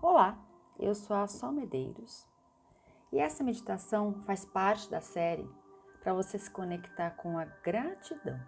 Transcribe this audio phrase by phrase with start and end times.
[0.00, 0.38] Olá,
[0.78, 2.24] eu sou a Sol Medeiros
[3.10, 5.50] e essa meditação faz parte da série
[6.00, 8.40] para você se conectar com a gratidão.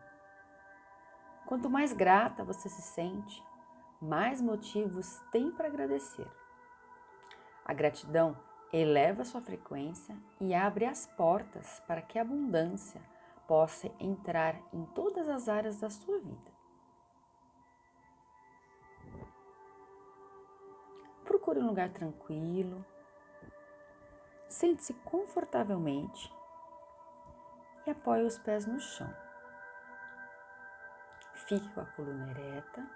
[1.47, 3.45] Quanto mais grata você se sente,
[4.01, 6.31] mais motivos tem para agradecer.
[7.65, 8.39] A gratidão
[8.73, 13.03] eleva sua frequência e abre as portas para que a abundância
[13.49, 16.50] possa entrar em todas as áreas da sua vida.
[21.51, 22.87] Procure um lugar tranquilo.
[24.47, 26.33] Sente-se confortavelmente
[27.85, 29.13] e apoie os pés no chão.
[31.35, 32.89] Fique com a coluna ereta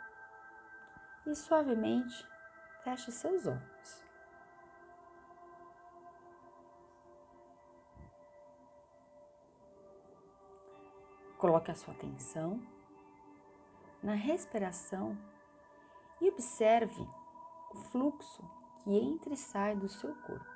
[1.27, 2.25] e suavemente
[2.85, 4.05] feche seus olhos.
[11.39, 12.65] Coloque a sua atenção
[14.01, 15.19] na respiração
[16.21, 17.05] e observe
[17.75, 18.43] o fluxo
[18.79, 20.55] que entra e sai do seu corpo.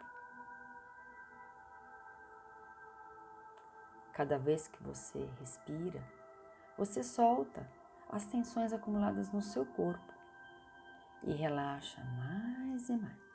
[4.12, 6.02] Cada vez que você respira,
[6.76, 7.68] você solta
[8.08, 10.12] as tensões acumuladas no seu corpo
[11.24, 13.27] e relaxa mais e mais.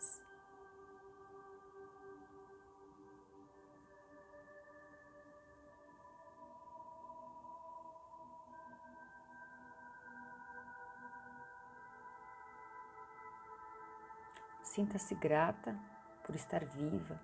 [14.74, 15.80] Sinta-se grata
[16.26, 17.22] por estar viva,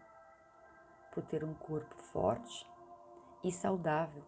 [1.12, 2.64] por ter um corpo forte
[3.44, 4.24] e saudável.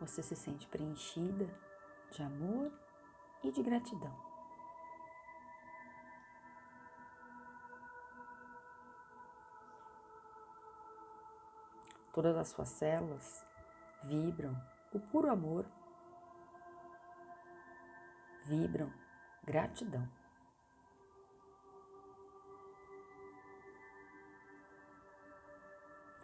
[0.00, 1.48] Você se sente preenchida
[2.10, 2.70] de amor
[3.42, 4.14] e de gratidão.
[12.12, 13.42] Todas as suas células
[14.04, 14.54] vibram
[14.92, 15.64] o puro amor
[18.48, 18.90] vibram
[19.44, 20.08] gratidão.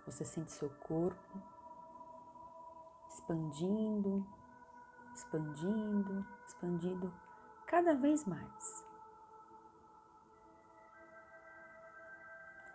[0.07, 1.43] Você sente seu corpo
[3.09, 4.27] expandindo,
[5.15, 7.15] expandindo, expandindo
[7.67, 8.87] cada vez mais.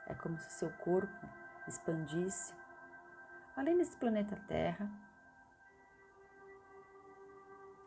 [0.08, 1.28] É como se seu corpo
[1.68, 2.54] expandisse
[3.56, 4.90] além desse planeta Terra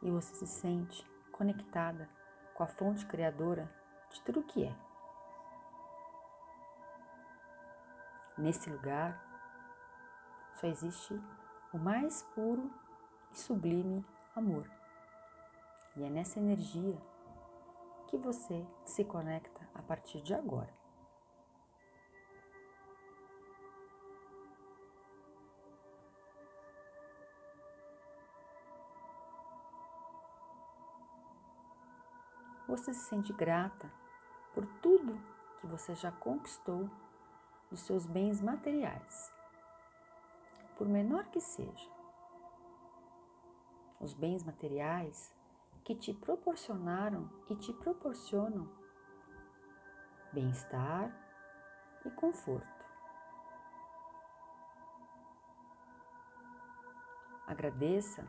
[0.03, 2.09] e você se sente conectada
[2.55, 3.69] com a fonte criadora
[4.11, 4.75] de tudo o que é.
[8.39, 9.21] Nesse lugar
[10.55, 11.21] só existe
[11.73, 12.71] o mais puro
[13.33, 14.05] e sublime
[14.37, 14.71] amor.
[15.97, 16.97] E é nessa energia
[18.07, 20.82] que você se conecta a partir de agora.
[32.73, 33.93] Você se sente grata
[34.55, 35.21] por tudo
[35.61, 36.89] que você já conquistou
[37.71, 39.31] dos seus bens materiais,
[40.79, 41.91] por menor que seja.
[44.01, 45.35] Os bens materiais
[45.85, 48.67] que te proporcionaram e te proporcionam
[50.33, 51.15] bem-estar
[52.07, 52.87] e conforto.
[57.47, 58.27] Agradeça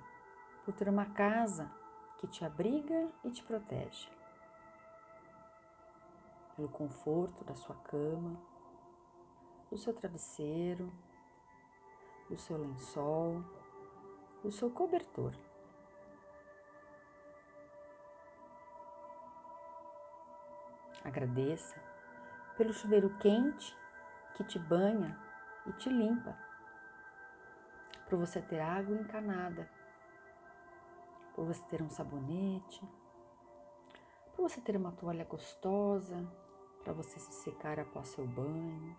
[0.65, 1.71] por ter uma casa
[2.17, 4.11] que te abriga e te protege
[6.55, 8.39] pelo conforto da sua cama,
[9.69, 10.91] do seu travesseiro,
[12.29, 13.43] do seu lençol,
[14.43, 15.33] do seu cobertor.
[21.03, 21.75] Agradeça
[22.55, 23.75] pelo chuveiro quente
[24.35, 25.19] que te banha
[25.65, 26.37] e te limpa,
[28.09, 29.69] por você ter água encanada,
[31.35, 32.81] por você ter um sabonete,
[34.35, 36.42] por você ter uma toalha gostosa
[36.83, 38.95] para você se secar após seu banho,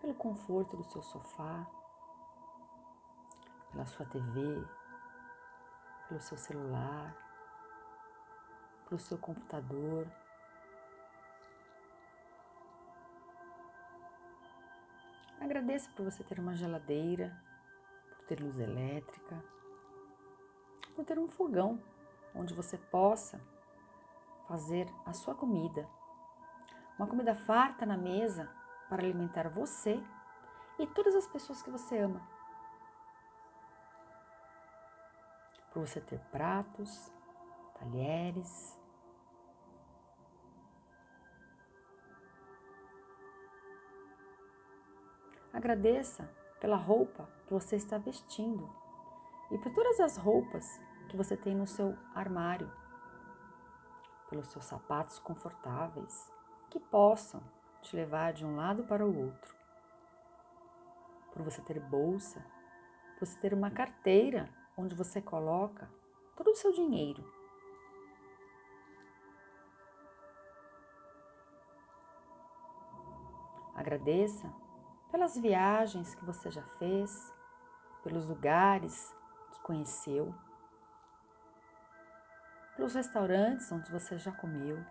[0.00, 1.66] pelo conforto do seu sofá,
[3.70, 4.66] pela sua TV,
[6.08, 7.16] pelo seu celular,
[8.88, 10.10] pelo seu computador.
[15.38, 17.36] Agradeça por você ter uma geladeira,
[18.16, 19.44] por ter luz elétrica,
[20.94, 21.82] por ter um fogão
[22.34, 23.40] onde você possa
[24.52, 25.88] fazer a sua comida.
[26.98, 28.50] Uma comida farta na mesa
[28.86, 29.98] para alimentar você
[30.78, 32.20] e todas as pessoas que você ama.
[35.72, 37.10] Por você ter pratos,
[37.78, 38.78] talheres,
[45.54, 46.28] Agradeça
[46.60, 48.68] pela roupa que você está vestindo
[49.50, 52.72] e por todas as roupas que você tem no seu armário,
[54.32, 56.32] pelos seus sapatos confortáveis
[56.70, 57.42] que possam
[57.82, 59.54] te levar de um lado para o outro,
[61.34, 62.42] por você ter bolsa,
[63.18, 65.86] por você ter uma carteira onde você coloca
[66.34, 67.22] todo o seu dinheiro.
[73.74, 74.50] Agradeça
[75.10, 77.34] pelas viagens que você já fez,
[78.02, 79.14] pelos lugares
[79.52, 80.34] que conheceu,
[82.82, 84.84] pelos restaurantes onde você já comeu,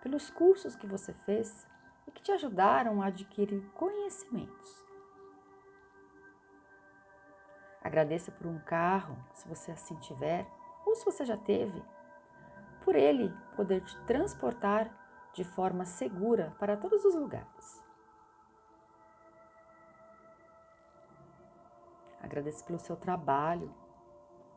[0.00, 1.66] pelos cursos que você fez
[2.06, 4.86] e que te ajudaram a adquirir conhecimentos.
[7.82, 10.50] Agradeça por um carro, se você assim tiver,
[10.86, 11.84] ou se você já teve,
[12.82, 14.90] por ele poder te transportar
[15.34, 17.84] de forma segura para todos os lugares.
[22.22, 23.74] Agradeça pelo seu trabalho,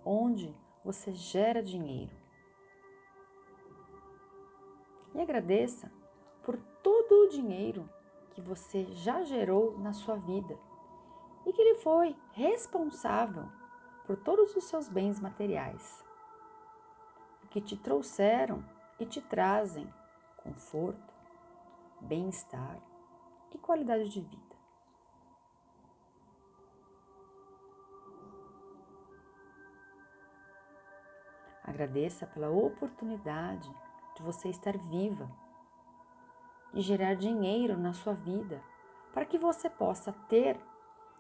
[0.06, 2.16] onde você gera dinheiro.
[5.14, 5.92] E agradeça
[6.44, 7.90] por todo o dinheiro
[8.32, 10.58] que você já gerou na sua vida
[11.46, 13.46] e que ele foi responsável
[14.06, 16.04] por todos os seus bens materiais,
[17.50, 18.64] que te trouxeram
[19.00, 19.88] e te trazem
[20.38, 21.14] conforto,
[22.00, 22.80] bem-estar
[23.54, 24.51] e qualidade de vida.
[31.72, 33.74] Agradeça pela oportunidade
[34.18, 35.32] de você estar viva,
[36.74, 38.62] de gerar dinheiro na sua vida,
[39.14, 40.60] para que você possa ter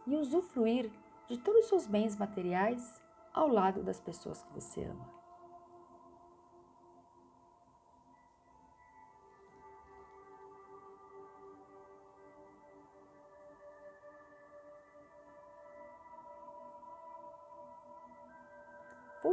[0.06, 0.92] e usufruir
[1.30, 3.02] de todos os seus bens materiais
[3.34, 5.21] ao lado das pessoas que você ama.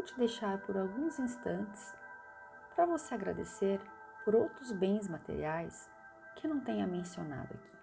[0.08, 1.94] Te deixar por alguns instantes
[2.74, 3.80] para você agradecer
[4.24, 5.90] por outros bens materiais
[6.36, 7.77] que não tenha mencionado aqui.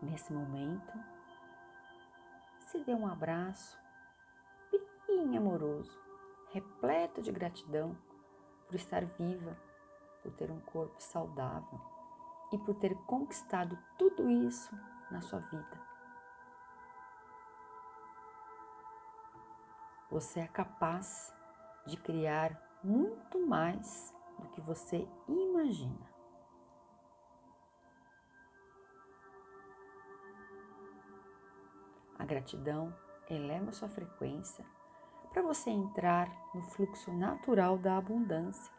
[0.00, 0.92] Nesse momento,
[2.60, 3.78] se dê um abraço
[5.08, 5.98] bem amoroso,
[6.52, 7.96] repleto de gratidão
[8.66, 9.56] por estar viva,
[10.22, 11.80] por ter um corpo saudável
[12.52, 14.70] e por ter conquistado tudo isso
[15.10, 15.88] na sua vida.
[20.10, 21.34] Você é capaz
[21.86, 26.07] de criar muito mais do que você imagina.
[32.28, 32.94] Gratidão
[33.28, 34.64] eleva sua frequência
[35.32, 38.72] para você entrar no fluxo natural da abundância,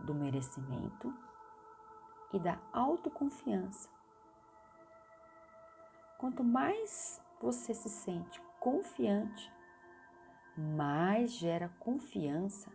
[0.00, 1.12] do merecimento
[2.32, 3.88] e da autoconfiança.
[6.18, 9.52] Quanto mais você se sente confiante,
[10.56, 12.70] mais gera confiança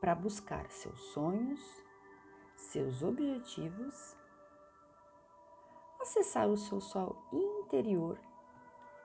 [0.00, 1.60] para buscar seus sonhos,
[2.56, 4.16] seus objetivos,
[6.00, 8.27] acessar o seu sol interior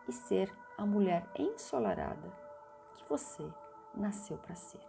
[0.07, 2.31] e ser a mulher ensolarada
[2.95, 3.43] que você
[3.93, 4.81] nasceu para ser.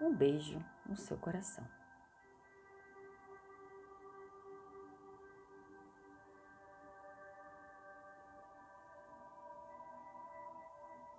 [0.00, 1.81] Um beijo no seu coração.